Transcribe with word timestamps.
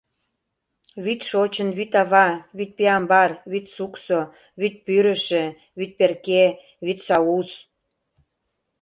Вӱд 1.03 1.21
Шочын, 1.29 1.69
Вӱд 1.77 1.93
Ава, 2.01 2.27
Вӱд 2.57 2.71
Пиамбар, 2.77 3.31
Вӱд 3.51 3.65
Суксо, 3.75 4.19
Вӱд 4.59 4.75
Пӱрышӧ, 4.85 5.43
Вӱд 5.77 5.91
Перке, 5.97 6.43
Вӱд 6.85 6.99
Саус! 7.07 7.51